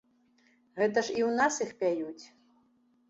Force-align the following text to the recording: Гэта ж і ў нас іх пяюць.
Гэта 0.79 1.03
ж 1.05 1.07
і 1.19 1.21
ў 1.25 1.29
нас 1.41 1.61
іх 1.67 1.71
пяюць. 1.85 2.25